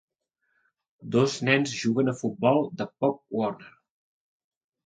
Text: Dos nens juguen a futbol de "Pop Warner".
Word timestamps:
Dos 1.15 1.35
nens 1.49 1.75
juguen 1.81 2.11
a 2.13 2.17
futbol 2.23 2.65
de 2.81 2.91
"Pop 3.05 3.23
Warner". 3.43 3.73